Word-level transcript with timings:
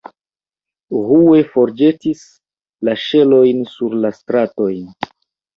Hue 1.09 1.41
forĵetis 1.49 2.23
la 2.89 2.97
ŝelojn 3.05 3.63
sur 3.75 3.99
la 4.07 4.15
stratojn. 4.17 4.93